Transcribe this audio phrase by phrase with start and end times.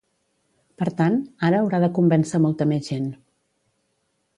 [0.83, 1.19] Per tant,
[1.49, 3.11] ara haurà de convèncer molta més gent.